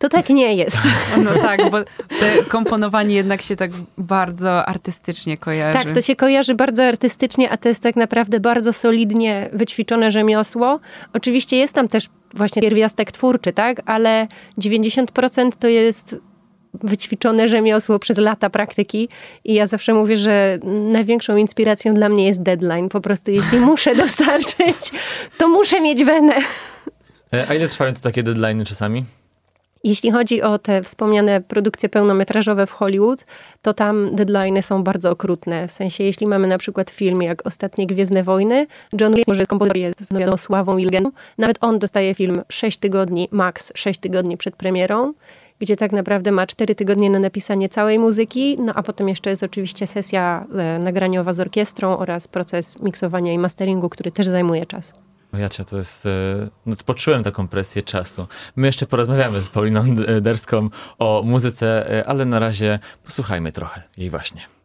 to 0.00 0.08
tak 0.08 0.28
nie 0.28 0.54
jest. 0.54 0.76
No 1.24 1.30
tak, 1.42 1.70
bo 1.70 1.78
komponowanie 2.48 3.14
jednak 3.14 3.42
się 3.42 3.56
tak 3.56 3.70
bardzo 3.98 4.66
artystycznie 4.66 5.38
kojarzy. 5.38 5.78
Tak, 5.78 5.94
to 5.94 6.00
się 6.02 6.16
kojarzy 6.16 6.54
bardzo 6.54 6.84
artystycznie, 6.84 7.50
a 7.50 7.56
to 7.56 7.68
jest 7.68 7.82
tak 7.82 7.96
naprawdę 7.96 8.40
bardzo 8.40 8.72
solidnie 8.72 9.50
wyćwiczone 9.52 10.10
rzemiosło. 10.10 10.80
Oczywiście 11.12 11.56
jest 11.56 11.74
tam 11.74 11.88
też 11.88 12.08
właśnie 12.34 12.62
pierwiastek 12.62 13.12
twórczy, 13.12 13.52
tak, 13.52 13.82
ale 13.86 14.28
90% 14.58 15.50
to 15.58 15.68
jest 15.68 16.16
wyćwiczone 16.74 17.48
rzemiosło 17.48 17.98
przez 17.98 18.18
lata 18.18 18.50
praktyki 18.50 19.08
i 19.44 19.54
ja 19.54 19.66
zawsze 19.66 19.94
mówię, 19.94 20.16
że 20.16 20.58
największą 20.92 21.36
inspiracją 21.36 21.94
dla 21.94 22.08
mnie 22.08 22.26
jest 22.26 22.42
deadline. 22.42 22.88
Po 22.88 23.00
prostu 23.00 23.30
jeśli 23.30 23.58
muszę 23.70 23.94
dostarczyć, 23.94 24.92
to 25.38 25.48
muszę 25.48 25.80
mieć 25.80 26.04
wenę. 26.04 26.34
E, 27.34 27.46
a 27.48 27.54
ile 27.54 27.68
trwają 27.68 27.94
to 27.94 28.00
takie 28.00 28.22
deadlines 28.22 28.68
czasami? 28.68 29.04
Jeśli 29.84 30.10
chodzi 30.10 30.42
o 30.42 30.58
te 30.58 30.82
wspomniane 30.82 31.40
produkcje 31.40 31.88
pełnometrażowe 31.88 32.66
w 32.66 32.72
Hollywood, 32.72 33.24
to 33.62 33.74
tam 33.74 34.14
deadlines 34.14 34.66
są 34.66 34.82
bardzo 34.82 35.10
okrutne. 35.10 35.68
W 35.68 35.70
sensie, 35.70 36.04
jeśli 36.04 36.26
mamy 36.26 36.46
na 36.46 36.58
przykład 36.58 36.90
film 36.90 37.22
jak 37.22 37.46
Ostatnie 37.46 37.86
Gwiezdne 37.86 38.22
Wojny, 38.22 38.66
John 39.00 39.14
Wick, 39.14 39.28
może 39.28 39.46
kompozytor 39.46 39.76
jest 39.76 40.10
no 40.10 40.38
sławą 40.38 40.78
i 40.78 40.84
legendą, 40.84 41.10
nawet 41.38 41.58
on 41.60 41.78
dostaje 41.78 42.14
film 42.14 42.42
6 42.48 42.78
tygodni, 42.78 43.28
max 43.30 43.72
6 43.74 44.00
tygodni 44.00 44.36
przed 44.36 44.56
premierą, 44.56 45.12
gdzie 45.58 45.76
tak 45.76 45.92
naprawdę 45.92 46.32
ma 46.32 46.46
4 46.46 46.74
tygodnie 46.74 47.10
na 47.10 47.18
napisanie 47.18 47.68
całej 47.68 47.98
muzyki, 47.98 48.56
no 48.58 48.72
a 48.74 48.82
potem 48.82 49.08
jeszcze 49.08 49.30
jest 49.30 49.42
oczywiście 49.42 49.86
sesja 49.86 50.46
e, 50.58 50.78
nagraniowa 50.78 51.32
z 51.32 51.40
orkiestrą 51.40 51.98
oraz 51.98 52.28
proces 52.28 52.80
miksowania 52.80 53.32
i 53.32 53.38
masteringu, 53.38 53.88
który 53.88 54.12
też 54.12 54.26
zajmuje 54.26 54.66
czas. 54.66 55.09
Jacia, 55.32 55.64
to 55.64 55.76
jest. 55.76 56.06
E, 56.06 56.10
no, 56.66 56.76
poczułem 56.86 57.22
taką 57.22 57.48
presję 57.48 57.82
czasu. 57.82 58.26
My 58.56 58.66
jeszcze 58.66 58.86
porozmawiamy 58.86 59.40
z 59.40 59.48
Pauliną 59.48 59.94
Derską 60.20 60.68
o 60.98 61.22
muzyce, 61.24 61.90
e, 61.90 62.06
ale 62.06 62.24
na 62.24 62.38
razie 62.38 62.78
posłuchajmy 63.04 63.52
trochę 63.52 63.82
jej 63.96 64.10
właśnie. 64.10 64.59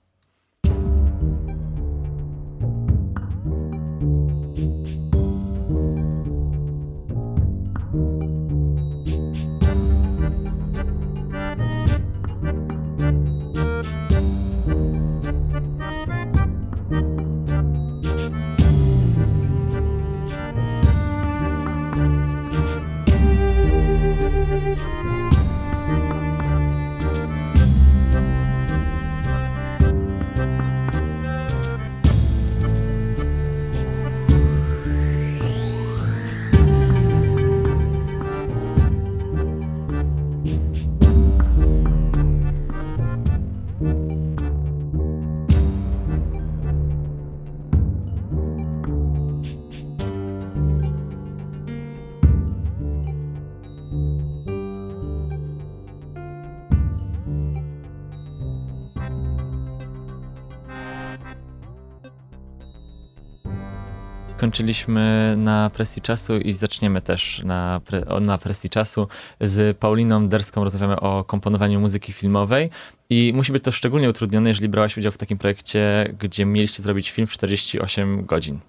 Skończyliśmy 64.56 65.34
na 65.38 65.70
presji 65.70 66.02
czasu 66.02 66.38
i 66.38 66.54
zaczniemy 66.54 67.02
też 67.02 67.42
na, 67.44 67.82
pre, 67.86 68.20
na 68.22 68.38
presji 68.38 68.70
czasu. 68.70 69.08
Z 69.42 69.78
Pauliną 69.78 70.28
Derską 70.28 70.64
rozmawiamy 70.64 71.00
o 71.00 71.24
komponowaniu 71.24 71.80
muzyki 71.80 72.14
filmowej 72.14 72.70
i 73.10 73.34
musi 73.36 73.52
być 73.52 73.64
to 73.64 73.72
szczególnie 73.72 74.10
utrudnione, 74.10 74.50
jeżeli 74.50 74.70
brałaś 74.70 74.98
udział 74.98 75.12
w 75.12 75.18
takim 75.18 75.38
projekcie, 75.38 76.14
gdzie 76.20 76.46
mieliście 76.46 76.84
zrobić 76.84 77.12
film 77.12 77.28
w 77.28 77.32
48 77.32 78.26
godzin. 78.26 78.60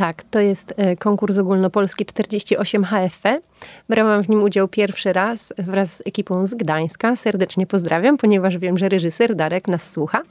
Tak, 0.00 0.22
to 0.22 0.40
jest 0.40 0.74
e, 0.76 0.96
konkurs 0.96 1.38
ogólnopolski 1.38 2.06
48 2.06 2.84
HFP. 2.84 3.40
Brałam 3.88 4.24
w 4.24 4.28
nim 4.28 4.42
udział 4.42 4.68
pierwszy 4.68 5.12
raz 5.12 5.52
wraz 5.58 5.96
z 5.96 6.02
ekipą 6.06 6.46
z 6.46 6.54
Gdańska. 6.54 7.16
Serdecznie 7.16 7.66
pozdrawiam, 7.66 8.18
ponieważ 8.18 8.58
wiem, 8.58 8.78
że 8.78 8.88
reżyser 8.88 9.34
Darek 9.34 9.68
nas 9.68 9.90
słucha. 9.90 10.22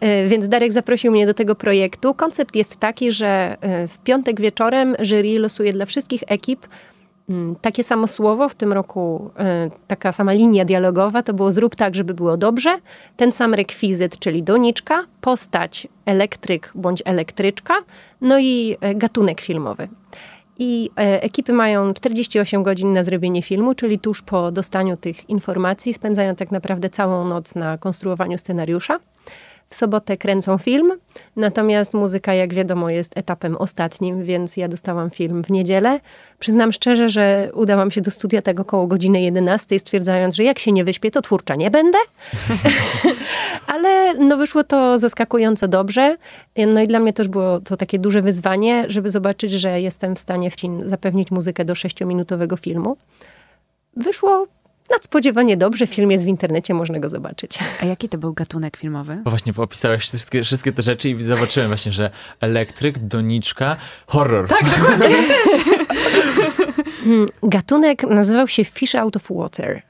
E, 0.00 0.26
więc 0.26 0.48
Darek 0.48 0.72
zaprosił 0.72 1.12
mnie 1.12 1.26
do 1.26 1.34
tego 1.34 1.54
projektu. 1.54 2.14
Koncept 2.14 2.56
jest 2.56 2.76
taki, 2.76 3.12
że 3.12 3.56
e, 3.60 3.88
w 3.88 3.98
piątek 3.98 4.40
wieczorem 4.40 4.94
jury 5.00 5.38
losuje 5.38 5.72
dla 5.72 5.86
wszystkich 5.86 6.22
ekip 6.26 6.66
takie 7.60 7.84
samo 7.84 8.06
słowo, 8.06 8.48
w 8.48 8.54
tym 8.54 8.72
roku 8.72 9.30
e, 9.38 9.70
taka 9.86 10.12
sama 10.12 10.32
linia 10.32 10.64
dialogowa, 10.64 11.22
to 11.22 11.34
było 11.34 11.52
zrób 11.52 11.76
tak, 11.76 11.94
żeby 11.94 12.14
było 12.14 12.36
dobrze. 12.36 12.78
Ten 13.16 13.32
sam 13.32 13.54
rekwizyt, 13.54 14.18
czyli 14.18 14.42
doniczka, 14.42 15.04
postać 15.20 15.88
elektryk 16.06 16.72
bądź 16.74 17.02
elektryczka, 17.04 17.74
no 18.20 18.38
i 18.38 18.76
e, 18.80 18.94
gatunek 18.94 19.40
filmowy. 19.40 19.88
I 20.58 20.90
e, 20.96 21.22
ekipy 21.22 21.52
mają 21.52 21.94
48 21.94 22.62
godzin 22.62 22.92
na 22.92 23.04
zrobienie 23.04 23.42
filmu, 23.42 23.74
czyli 23.74 23.98
tuż 23.98 24.22
po 24.22 24.52
dostaniu 24.52 24.96
tych 24.96 25.30
informacji 25.30 25.94
spędzają 25.94 26.34
tak 26.34 26.50
naprawdę 26.50 26.90
całą 26.90 27.24
noc 27.24 27.54
na 27.54 27.78
konstruowaniu 27.78 28.38
scenariusza. 28.38 28.98
W 29.70 29.74
sobotę 29.74 30.16
kręcą 30.16 30.58
film, 30.58 30.92
natomiast 31.36 31.94
muzyka, 31.94 32.34
jak 32.34 32.54
wiadomo, 32.54 32.90
jest 32.90 33.18
etapem 33.18 33.56
ostatnim, 33.56 34.24
więc 34.24 34.56
ja 34.56 34.68
dostałam 34.68 35.10
film 35.10 35.44
w 35.44 35.50
niedzielę. 35.50 36.00
Przyznam 36.38 36.72
szczerze, 36.72 37.08
że 37.08 37.50
udałam 37.54 37.90
się 37.90 38.00
do 38.00 38.10
studia 38.10 38.42
tego 38.42 38.64
koło 38.64 38.86
godziny 38.86 39.20
11, 39.20 39.78
stwierdzając, 39.78 40.34
że 40.34 40.44
jak 40.44 40.58
się 40.58 40.72
nie 40.72 40.84
wyśpię, 40.84 41.10
to 41.10 41.22
twórcza 41.22 41.54
nie 41.54 41.70
będę. 41.70 41.98
Ale 43.66 44.14
no 44.14 44.36
wyszło 44.36 44.64
to 44.64 44.98
zaskakująco 44.98 45.68
dobrze. 45.68 46.16
No 46.66 46.80
i 46.80 46.86
dla 46.86 47.00
mnie 47.00 47.12
też 47.12 47.28
było 47.28 47.60
to 47.60 47.76
takie 47.76 47.98
duże 47.98 48.22
wyzwanie, 48.22 48.84
żeby 48.88 49.10
zobaczyć, 49.10 49.50
że 49.52 49.80
jestem 49.80 50.16
w 50.16 50.18
stanie 50.18 50.50
w 50.50 50.56
zapewnić 50.86 51.30
muzykę 51.30 51.64
do 51.64 51.74
sześciominutowego 51.74 52.56
filmu. 52.56 52.96
Wyszło 53.96 54.46
nadspodziewanie 54.90 55.56
dobrze. 55.56 55.86
Film 55.86 56.10
jest 56.10 56.24
w 56.24 56.26
internecie, 56.26 56.74
można 56.74 56.98
go 56.98 57.08
zobaczyć. 57.08 57.58
A 57.82 57.84
jaki 57.84 58.08
to 58.08 58.18
był 58.18 58.32
gatunek 58.32 58.76
filmowy? 58.76 59.20
Bo 59.24 59.30
właśnie 59.30 59.52
opisałeś 59.56 60.02
wszystkie, 60.02 60.42
wszystkie 60.44 60.72
te 60.72 60.82
rzeczy 60.82 61.10
i 61.10 61.22
zobaczyłem 61.22 61.68
właśnie, 61.68 61.92
że 61.92 62.10
elektryk, 62.40 62.98
doniczka, 62.98 63.76
horror. 64.06 64.48
Tak, 64.48 64.64
dokładnie, 64.78 65.06
ja 65.08 65.22
też. 65.22 65.64
Hmm, 67.04 67.26
gatunek 67.42 68.02
nazywał 68.02 68.48
się 68.48 68.64
Fish 68.64 68.94
Out 68.94 69.16
of 69.16 69.22
Water. 69.30 69.82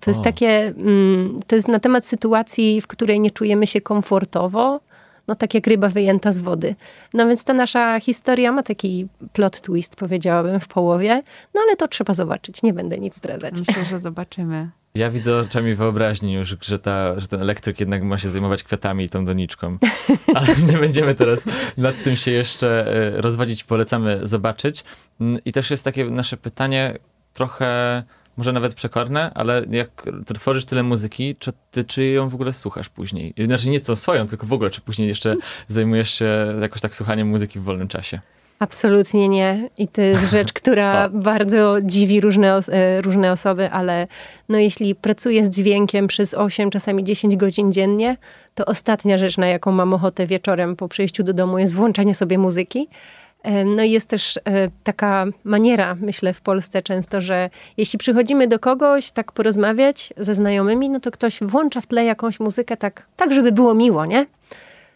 To 0.00 0.10
jest 0.10 0.20
o. 0.20 0.22
takie, 0.22 0.74
mm, 0.76 1.38
to 1.46 1.56
jest 1.56 1.68
na 1.68 1.80
temat 1.80 2.04
sytuacji, 2.04 2.80
w 2.80 2.86
której 2.86 3.20
nie 3.20 3.30
czujemy 3.30 3.66
się 3.66 3.80
komfortowo, 3.80 4.80
no 5.28 5.34
tak 5.34 5.54
jak 5.54 5.66
ryba 5.66 5.88
wyjęta 5.88 6.32
z 6.32 6.40
wody. 6.40 6.74
No 7.14 7.26
więc 7.26 7.44
ta 7.44 7.52
nasza 7.52 8.00
historia 8.00 8.52
ma 8.52 8.62
taki 8.62 9.06
plot 9.32 9.60
twist, 9.60 9.96
powiedziałabym, 9.96 10.60
w 10.60 10.68
połowie, 10.68 11.22
no 11.54 11.60
ale 11.66 11.76
to 11.76 11.88
trzeba 11.88 12.14
zobaczyć, 12.14 12.62
nie 12.62 12.72
będę 12.72 12.98
nic 12.98 13.16
zdradzać. 13.16 13.54
Myślę, 13.58 13.84
że 13.84 14.00
zobaczymy. 14.00 14.70
Ja 14.96 15.10
widzę 15.10 15.36
oczami 15.36 15.74
wyobraźni 15.74 16.32
już, 16.32 16.56
że, 16.60 16.78
ta, 16.78 17.20
że 17.20 17.28
ten 17.28 17.40
elektryk 17.40 17.80
jednak 17.80 18.02
ma 18.02 18.18
się 18.18 18.28
zajmować 18.28 18.62
kwiatami 18.62 19.04
i 19.04 19.08
tą 19.08 19.24
doniczką. 19.24 19.78
Ale 20.34 20.46
nie 20.72 20.78
będziemy 20.78 21.14
teraz 21.14 21.44
nad 21.76 22.02
tym 22.02 22.16
się 22.16 22.30
jeszcze 22.30 22.94
e, 23.16 23.20
rozwadzić. 23.20 23.64
Polecamy 23.64 24.20
zobaczyć. 24.22 24.84
Mm, 25.20 25.44
I 25.44 25.52
też 25.52 25.70
jest 25.70 25.84
takie 25.84 26.04
nasze 26.04 26.36
pytanie 26.36 26.98
trochę 27.32 28.02
może 28.36 28.52
nawet 28.52 28.74
przekorne, 28.74 29.30
ale 29.34 29.64
jak 29.70 30.08
tworzysz 30.34 30.64
tyle 30.64 30.82
muzyki, 30.82 31.36
czy 31.38 31.52
ty 31.70 31.84
czy 31.84 32.04
ją 32.04 32.28
w 32.28 32.34
ogóle 32.34 32.52
słuchasz 32.52 32.88
później? 32.88 33.34
Znaczy 33.46 33.70
nie 33.70 33.80
to 33.80 33.96
swoją, 33.96 34.26
tylko 34.26 34.46
w 34.46 34.52
ogóle, 34.52 34.70
czy 34.70 34.80
później 34.80 35.08
jeszcze 35.08 35.36
zajmujesz 35.68 36.10
się 36.10 36.54
jakoś 36.60 36.80
tak 36.80 36.94
słuchaniem 36.94 37.28
muzyki 37.28 37.58
w 37.58 37.62
wolnym 37.62 37.88
czasie? 37.88 38.20
Absolutnie 38.58 39.28
nie. 39.28 39.70
I 39.78 39.88
to 39.88 40.00
jest 40.00 40.30
rzecz, 40.36 40.52
która 40.52 41.08
bardzo 41.08 41.76
dziwi 41.82 42.20
różne, 42.20 42.60
e, 42.68 43.02
różne 43.02 43.32
osoby, 43.32 43.70
ale 43.70 44.06
no 44.48 44.58
jeśli 44.58 44.94
pracuję 44.94 45.44
z 45.44 45.48
dźwiękiem 45.48 46.06
przez 46.06 46.34
8, 46.34 46.70
czasami 46.70 47.04
10 47.04 47.36
godzin 47.36 47.72
dziennie, 47.72 48.16
to 48.54 48.64
ostatnia 48.64 49.18
rzecz, 49.18 49.38
na 49.38 49.46
jaką 49.46 49.72
mam 49.72 49.94
ochotę 49.94 50.26
wieczorem 50.26 50.76
po 50.76 50.88
przyjściu 50.88 51.22
do 51.22 51.32
domu 51.32 51.58
jest 51.58 51.74
włączanie 51.74 52.14
sobie 52.14 52.38
muzyki. 52.38 52.88
E, 53.46 53.64
no 53.64 53.82
i 53.82 53.90
jest 53.90 54.08
też 54.08 54.36
e, 54.36 54.40
taka 54.84 55.26
maniera, 55.44 55.96
myślę, 56.00 56.34
w 56.34 56.40
Polsce 56.40 56.82
często, 56.82 57.20
że 57.20 57.50
jeśli 57.76 57.98
przychodzimy 57.98 58.48
do 58.48 58.58
kogoś 58.58 59.10
tak 59.10 59.32
porozmawiać 59.32 60.12
ze 60.16 60.34
znajomymi, 60.34 60.90
no 60.90 61.00
to 61.00 61.10
ktoś 61.10 61.38
włącza 61.40 61.80
w 61.80 61.86
tle 61.86 62.04
jakąś 62.04 62.40
muzykę 62.40 62.76
tak, 62.76 63.06
tak 63.16 63.34
żeby 63.34 63.52
było 63.52 63.74
miło, 63.74 64.06
nie? 64.06 64.26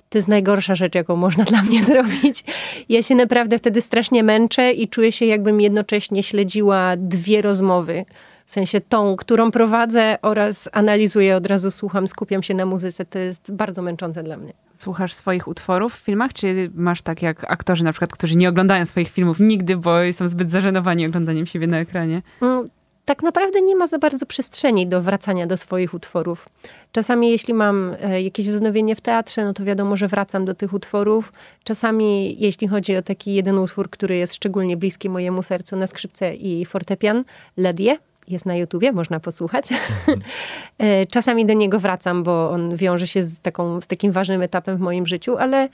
To 0.09 0.19
jest 0.19 0.28
najgorsza 0.28 0.75
rzecz, 0.75 0.95
jaką 0.95 1.16
można 1.16 1.45
dla 1.45 1.62
mnie 1.62 1.85
zrobić. 1.90 2.45
Ja 2.88 3.02
się 3.02 3.14
naprawdę 3.14 3.59
wtedy 3.59 3.80
strasznie 3.80 4.23
męczę 4.23 4.73
i 4.73 4.88
czuję 4.88 5.12
się, 5.12 5.26
jakbym 5.26 5.61
jednocześnie 5.61 6.23
śledziła 6.23 6.97
dwie 6.97 7.42
rozmowy. 7.42 8.04
W 8.50 8.52
sensie 8.52 8.80
tą, 8.80 9.16
którą 9.16 9.50
prowadzę 9.50 10.19
oraz 10.23 10.69
analizuję, 10.73 11.37
od 11.37 11.47
razu 11.47 11.71
słucham, 11.71 12.09
skupiam 12.09 12.42
się 12.42 12.54
na 12.54 12.66
muzyce. 12.66 13.04
To 13.04 13.19
jest 13.19 13.52
bardzo 13.52 13.83
męczące 13.83 14.23
dla 14.23 14.37
mnie 14.37 14.52
słuchasz 14.78 15.14
swoich 15.14 15.49
utworów 15.49 15.95
w 15.95 15.99
filmach, 15.99 16.33
czy 16.33 16.71
masz 16.75 17.02
tak 17.02 17.23
jak 17.23 17.50
aktorzy 17.52 17.85
na 17.85 17.92
przykład, 17.92 18.12
którzy 18.12 18.37
nie 18.37 18.49
oglądają 18.49 18.85
swoich 18.85 19.11
filmów 19.11 19.40
nigdy, 19.40 19.76
bo 19.76 19.92
są 20.12 20.28
zbyt 20.28 20.50
zażenowani 20.50 21.07
oglądaniem 21.07 21.47
siebie 21.47 21.66
na 21.66 21.78
ekranie? 21.78 22.23
No, 22.40 22.64
tak 23.04 23.23
naprawdę 23.23 23.61
nie 23.61 23.76
ma 23.76 23.87
za 23.87 23.99
bardzo 23.99 24.26
przestrzeni 24.26 24.87
do 24.87 25.02
wracania 25.02 25.47
do 25.47 25.57
swoich 25.57 25.95
utworów. 25.95 26.49
Czasami 26.92 27.30
jeśli 27.30 27.54
mam 27.54 27.95
e, 28.02 28.23
jakieś 28.23 28.49
wznowienie 28.49 28.97
w 28.97 29.00
teatrze, 29.00 29.45
no 29.45 29.52
to 29.52 29.64
wiadomo, 29.64 29.97
że 29.97 30.09
wracam 30.09 30.45
do 30.45 30.54
tych 30.54 30.73
utworów. 30.73 31.33
Czasami 31.64 32.37
jeśli 32.40 32.69
chodzi 32.69 32.97
o 32.97 33.02
taki 33.02 33.35
jeden 33.35 33.59
utwór, 33.59 33.90
który 33.90 34.16
jest 34.16 34.35
szczególnie 34.35 34.76
bliski 34.76 35.09
mojemu 35.09 35.42
sercu 35.42 35.76
na 35.76 35.87
skrzypce 35.87 36.35
i 36.35 36.64
fortepian, 36.64 37.25
Ledie, 37.57 37.99
jest 38.31 38.47
na 38.47 38.57
YouTubie, 38.57 38.93
można 38.93 39.21
posłuchać. 39.21 39.73
Mhm. 39.73 40.21
E, 40.79 41.07
czasami 41.07 41.47
do 41.47 41.53
niego 41.53 41.81
wracam, 41.81 42.23
bo 42.23 42.51
on 42.51 42.77
wiąże 42.77 43.07
się 43.07 43.23
z, 43.23 43.40
taką, 43.40 43.81
z 43.81 43.87
takim 43.87 44.12
ważnym 44.12 44.43
etapem 44.43 44.77
w 44.77 44.81
moim 44.81 45.07
życiu, 45.07 45.37
ale 45.38 45.69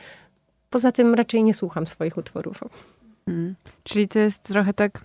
poza 0.71 0.93
tym 0.93 1.15
raczej 1.15 1.45
nie 1.45 1.55
słucham 1.55 1.87
swoich 1.87 2.17
utworów. 2.17 2.61
Hmm. 3.27 3.55
Czyli 3.85 4.09
to 4.09 4.19
jest 4.19 4.43
trochę 4.43 4.75
tak, 4.75 5.01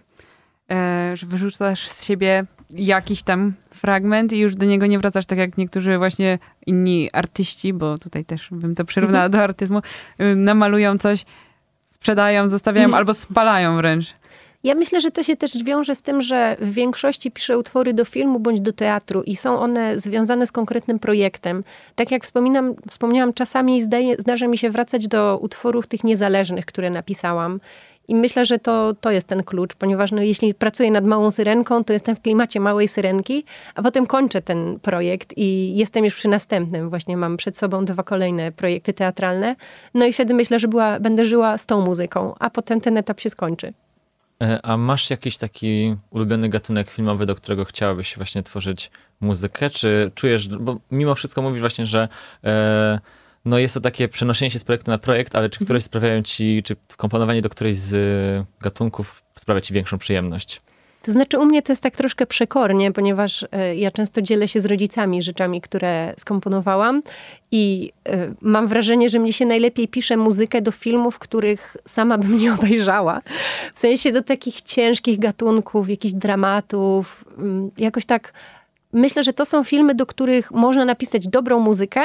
e, 0.72 1.12
że 1.18 1.28
wyrzucasz 1.28 1.88
z 1.88 2.06
siebie 2.06 2.46
jakiś 2.74 3.24
tam 3.24 3.54
fragment 3.70 4.34
i 4.34 4.40
już 4.40 4.56
do 4.56 4.66
niego 4.66 4.86
nie 4.86 5.00
wracasz, 5.00 5.26
tak 5.26 5.40
jak 5.40 5.58
niektórzy 5.58 5.98
właśnie 5.98 6.40
inni 6.66 7.10
artyści, 7.14 7.74
bo 7.74 7.98
tutaj 7.98 8.26
też 8.26 8.48
bym 8.52 8.76
to 8.76 8.86
przyrównała 8.86 9.30
do 9.30 9.44
artyzmu, 9.44 9.82
y, 10.22 10.36
namalują 10.36 10.98
coś, 10.98 11.26
sprzedają, 11.86 12.48
zostawiają 12.48 12.86
mhm. 12.86 12.98
albo 12.98 13.14
spalają 13.14 13.78
wręcz. 13.78 14.14
Ja 14.63 14.76
myślę, 14.76 15.02
że 15.02 15.12
to 15.12 15.24
się 15.24 15.36
też 15.36 15.63
wiąże 15.63 15.95
z 15.95 16.02
tym, 16.02 16.21
że 16.21 16.58
w 16.60 16.74
większości 16.74 17.32
piszę 17.32 17.58
utwory 17.58 17.93
do 17.93 18.06
filmu 18.06 18.39
bądź 18.39 18.60
do 18.60 18.74
teatru 18.74 19.21
i 19.21 19.36
są 19.36 19.60
one 19.60 20.00
związane 20.00 20.47
z 20.47 20.52
konkretnym 20.52 21.00
projektem. 21.00 21.63
Tak 21.95 22.12
jak 22.12 22.24
wspominam, 22.24 22.76
wspomniałam, 22.89 23.34
czasami 23.34 23.82
zdaje, 23.82 24.15
zdarza 24.19 24.47
mi 24.47 24.58
się 24.58 24.69
wracać 24.69 25.08
do 25.08 25.39
utworów 25.41 25.88
tych 25.88 26.04
niezależnych, 26.04 26.65
które 26.65 26.89
napisałam. 26.89 27.60
I 28.08 28.15
myślę, 28.15 28.45
że 28.45 28.60
to, 28.60 28.93
to 29.02 29.12
jest 29.12 29.28
ten 29.28 29.43
klucz, 29.43 29.76
ponieważ 29.76 30.12
no, 30.12 30.21
jeśli 30.21 30.54
pracuję 30.54 30.91
nad 30.91 31.06
małą 31.06 31.32
syrenką, 31.32 31.84
to 31.84 31.93
jestem 31.93 32.15
w 32.15 32.21
klimacie 32.21 32.60
małej 32.60 32.88
syrenki, 32.88 33.45
a 33.76 33.82
potem 33.82 34.06
kończę 34.06 34.41
ten 34.41 34.80
projekt 34.80 35.34
i 35.38 35.76
jestem 35.76 36.06
już 36.06 36.15
przy 36.15 36.28
następnym. 36.28 36.89
Właśnie 36.89 37.17
mam 37.17 37.38
przed 37.38 37.58
sobą 37.58 37.86
dwa 37.86 38.04
kolejne 38.04 38.52
projekty 38.52 38.93
teatralne. 38.93 39.56
No 39.93 40.06
i 40.06 40.13
wtedy 40.13 40.34
myślę, 40.34 40.60
że 40.60 40.67
była, 40.67 41.00
będę 41.00 41.26
żyła 41.26 41.58
z 41.58 41.65
tą 41.65 41.82
muzyką, 41.82 42.34
a 42.39 42.50
potem 42.50 42.82
ten 42.82 42.97
etap 42.97 43.19
się 43.19 43.30
skończy. 43.30 43.74
E, 44.41 44.65
a 44.65 44.77
masz 44.77 45.10
jakiś 45.10 45.38
taki 45.38 45.95
ulubiony 46.10 46.49
gatunek 46.49 46.91
filmowy, 46.91 47.25
do 47.25 47.36
którego 47.36 47.65
chciałabyś 47.65 48.17
właśnie 48.17 48.43
tworzyć 48.43 48.91
muzykę? 49.19 49.69
Czy 49.69 50.12
czujesz, 50.15 50.47
bo 50.47 50.80
mimo 50.91 51.15
wszystko 51.15 51.41
mówisz 51.41 51.60
właśnie, 51.60 51.86
że 51.86 52.08
e, 52.43 52.99
no 53.45 53.60
jest 53.60 53.73
to 53.73 53.82
takie 53.82 54.08
przenoszenie 54.08 54.51
się 54.51 54.60
z 54.60 54.63
projektu 54.63 54.91
na 54.91 54.97
projekt, 54.97 55.36
ale 55.36 55.49
czy 55.49 55.56
mhm. 55.56 55.65
któreś 55.65 55.84
sprawiają 55.84 56.21
ci, 56.21 56.63
czy 56.63 56.75
komponowanie 56.97 57.41
do 57.41 57.49
którejś 57.49 57.77
z 57.77 58.47
gatunków 58.62 59.23
sprawia 59.36 59.62
ci 59.62 59.73
większą 59.73 59.97
przyjemność? 59.97 60.62
To 61.02 61.12
znaczy 61.12 61.40
u 61.40 61.46
mnie 61.46 61.62
to 61.62 61.72
jest 61.72 61.84
tak 61.84 61.96
troszkę 61.96 62.26
przekornie, 62.26 62.92
ponieważ 62.92 63.46
e, 63.52 63.76
ja 63.76 63.92
często 63.92 64.22
dzielę 64.22 64.48
się 64.48 64.60
z 64.60 64.66
rodzicami 64.66 65.24
rzeczami, 65.24 65.62
które 65.62 66.14
skomponowałam 66.18 67.02
i 67.52 67.92
e, 68.06 68.34
mam 68.42 68.68
wrażenie, 68.68 69.10
że 69.10 69.20
mnie 69.20 69.34
się 69.34 69.46
najlepiej 69.46 69.88
pisze 69.88 70.18
muzykę 70.18 70.62
do 70.62 70.72
filmów, 70.72 71.20
których 71.20 71.78
sama 71.88 72.18
bym 72.18 72.38
nie 72.38 72.54
obejrzała. 72.54 73.22
W 73.74 73.80
sensie 73.80 74.12
do 74.12 74.22
takich 74.22 74.62
ciężkich 74.62 75.20
gatunków, 75.20 75.90
jakichś 75.90 76.14
dramatów. 76.14 77.26
Mm, 77.38 77.72
jakoś 77.78 78.06
tak 78.06 78.34
myślę, 78.94 79.24
że 79.24 79.34
to 79.34 79.46
są 79.46 79.64
filmy, 79.64 79.96
do 79.96 80.06
których 80.06 80.52
można 80.52 80.86
napisać 80.86 81.28
dobrą 81.28 81.60
muzykę, 81.60 82.02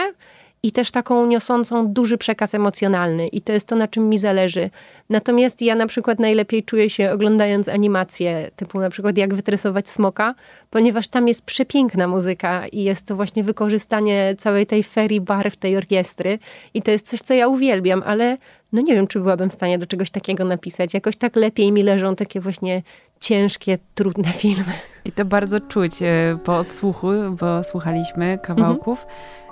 i 0.67 0.73
też 0.73 0.91
taką 0.91 1.27
niosącą 1.27 1.89
duży 1.89 2.19
przekaz 2.19 2.55
emocjonalny. 2.55 3.29
I 3.29 3.41
to 3.41 3.53
jest 3.53 3.69
to, 3.69 3.77
na 3.77 3.89
czym 3.89 4.09
mi 4.09 4.19
zależy. 4.19 4.71
Natomiast 5.11 5.63
ja 5.63 5.75
na 5.75 5.87
przykład 5.87 6.19
najlepiej 6.19 6.65
czuję 6.65 6.91
się 6.91 7.11
oglądając 7.13 7.69
animacje, 7.69 8.51
typu 8.57 8.81
na 8.81 8.91
przykład 8.91 9.19
jak 9.19 9.35
wytresować 9.35 9.89
smoka, 9.89 10.35
ponieważ 10.71 11.09
tam 11.09 11.29
jest 11.29 11.43
przepiękna 11.43 12.09
muzyka 12.09 12.67
i 12.67 12.83
jest 12.83 13.07
to 13.07 13.17
właśnie 13.17 13.45
wykorzystanie 13.45 14.35
całej 14.39 14.67
tej 14.67 14.83
ferii 14.83 15.21
barw 15.21 15.57
tej 15.57 15.77
orkiestry. 15.77 16.39
I 16.75 16.83
to 16.83 16.91
jest 16.91 17.09
coś, 17.09 17.21
co 17.21 17.35
ja 17.35 17.49
uwielbiam, 17.49 18.03
ale 18.07 18.37
no 18.73 18.83
nie 18.83 18.95
wiem, 18.95 19.07
czy 19.07 19.21
byłabym 19.21 19.51
w 19.51 19.53
stanie 19.53 19.79
do 19.79 19.87
czegoś 19.87 20.11
takiego 20.11 20.45
napisać. 20.45 20.95
Jakoś 20.95 21.17
tak 21.17 21.37
lepiej 21.37 21.73
mi 21.73 21.83
leżą 21.83 22.17
takie 22.17 22.41
właśnie 22.41 22.83
ciężkie, 23.21 23.79
trudne 23.95 24.29
filmy. 24.43 24.73
I 25.05 25.13
to 25.13 25.25
bardzo 25.25 25.61
czuć 25.61 26.03
e, 26.03 26.39
po 26.45 26.59
odsłuchu, 26.59 27.09
bo 27.41 27.63
słuchaliśmy 27.63 28.39
kawałków. 28.43 29.07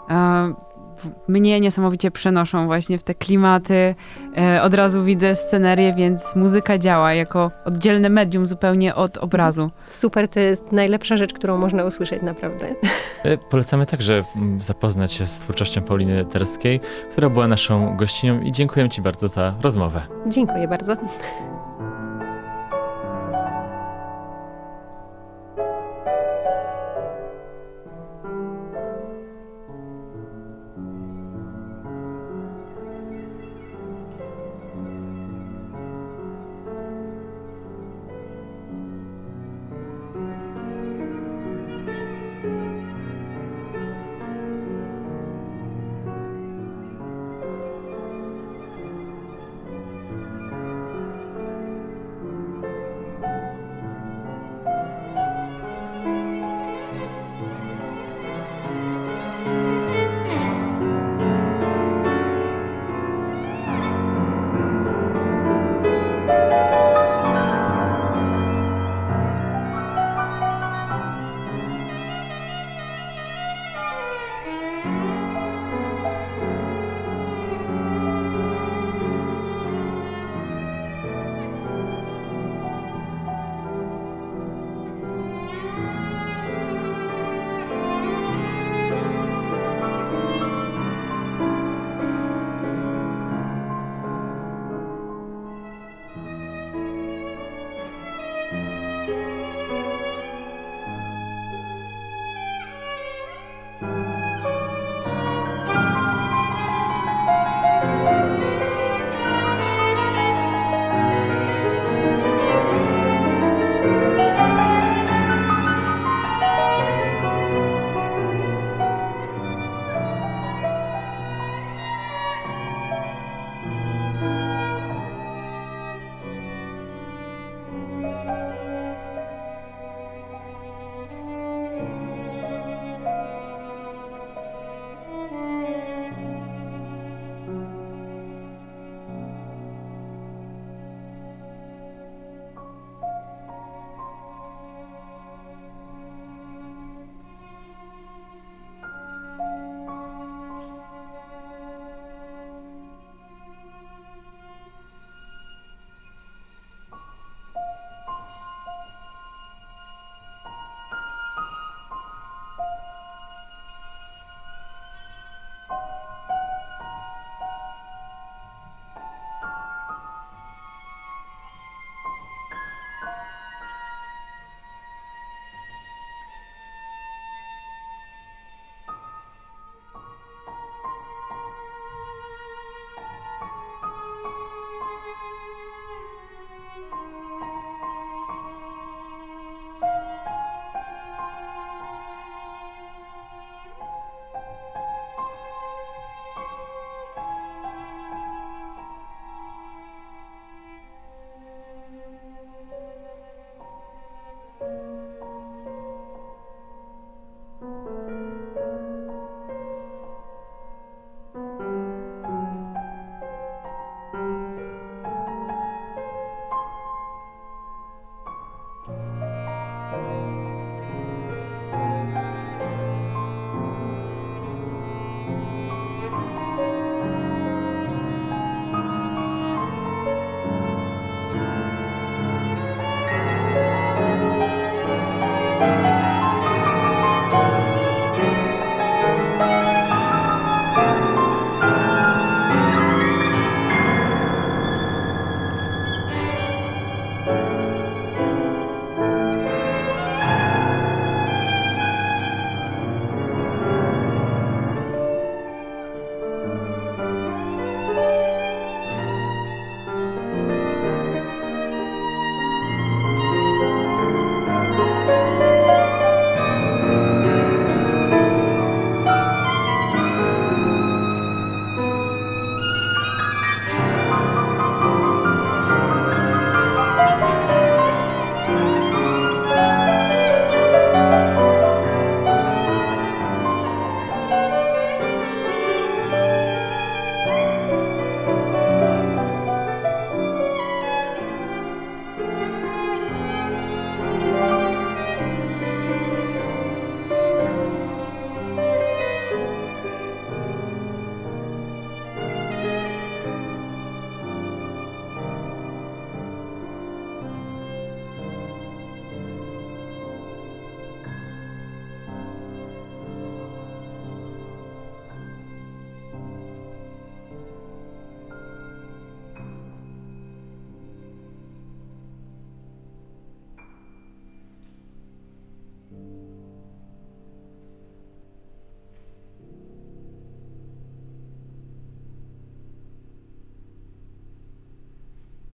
Mhm 0.08 0.54
mnie 1.28 1.60
niesamowicie 1.60 2.10
przenoszą 2.10 2.66
właśnie 2.66 2.98
w 2.98 3.02
te 3.02 3.14
klimaty. 3.14 3.94
E, 4.38 4.62
od 4.62 4.74
razu 4.74 5.04
widzę 5.04 5.36
scenerię, 5.36 5.94
więc 5.96 6.36
muzyka 6.36 6.78
działa 6.78 7.14
jako 7.14 7.50
oddzielne 7.64 8.08
medium 8.08 8.46
zupełnie 8.46 8.94
od 8.94 9.18
obrazu. 9.18 9.70
Super, 9.88 10.28
to 10.28 10.40
jest 10.40 10.72
najlepsza 10.72 11.16
rzecz, 11.16 11.32
którą 11.32 11.58
można 11.58 11.84
usłyszeć 11.84 12.22
naprawdę. 12.22 12.74
E, 13.24 13.38
polecamy 13.38 13.86
także 13.86 14.24
mm, 14.36 14.60
zapoznać 14.60 15.12
się 15.12 15.26
z 15.26 15.38
twórczością 15.38 15.82
Pauliny 15.82 16.24
Terskiej, 16.24 16.80
która 17.10 17.30
była 17.30 17.48
naszą 17.48 17.96
gościnią 17.96 18.40
i 18.40 18.52
dziękuję 18.52 18.88
Ci 18.88 19.02
bardzo 19.02 19.28
za 19.28 19.54
rozmowę. 19.62 20.00
Dziękuję 20.26 20.68
bardzo. 20.68 20.96